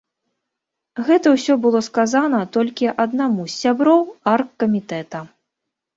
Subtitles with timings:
[1.09, 4.01] Гэта ўсё было сказана толькі аднаму з сяброў
[4.37, 5.19] аргкамітэта.